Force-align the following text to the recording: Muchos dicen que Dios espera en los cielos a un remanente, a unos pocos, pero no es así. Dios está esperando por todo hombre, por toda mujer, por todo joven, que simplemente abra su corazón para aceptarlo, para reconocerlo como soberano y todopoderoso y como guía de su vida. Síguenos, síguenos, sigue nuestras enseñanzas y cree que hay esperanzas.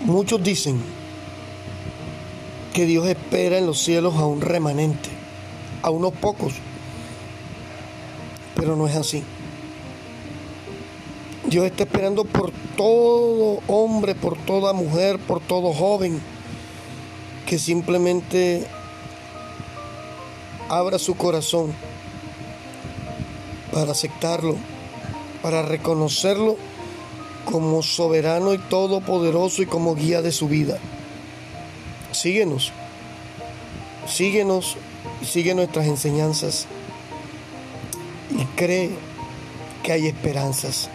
Muchos 0.00 0.42
dicen 0.42 0.80
que 2.74 2.86
Dios 2.86 3.06
espera 3.06 3.58
en 3.58 3.66
los 3.66 3.78
cielos 3.78 4.16
a 4.16 4.26
un 4.26 4.40
remanente, 4.40 5.08
a 5.82 5.90
unos 5.90 6.12
pocos, 6.12 6.54
pero 8.56 8.76
no 8.76 8.86
es 8.86 8.96
así. 8.96 9.22
Dios 11.46 11.66
está 11.66 11.84
esperando 11.84 12.24
por 12.24 12.50
todo 12.76 13.60
hombre, 13.68 14.14
por 14.14 14.36
toda 14.36 14.72
mujer, 14.72 15.18
por 15.20 15.40
todo 15.40 15.72
joven, 15.72 16.20
que 17.46 17.58
simplemente 17.58 18.66
abra 20.68 20.98
su 20.98 21.16
corazón 21.16 21.72
para 23.72 23.92
aceptarlo, 23.92 24.56
para 25.42 25.62
reconocerlo 25.62 26.56
como 27.44 27.82
soberano 27.82 28.54
y 28.54 28.58
todopoderoso 28.58 29.62
y 29.62 29.66
como 29.66 29.94
guía 29.94 30.22
de 30.22 30.32
su 30.32 30.48
vida. 30.48 30.78
Síguenos, 32.12 32.72
síguenos, 34.06 34.76
sigue 35.22 35.54
nuestras 35.54 35.86
enseñanzas 35.86 36.66
y 38.30 38.44
cree 38.56 38.90
que 39.82 39.92
hay 39.92 40.06
esperanzas. 40.06 40.88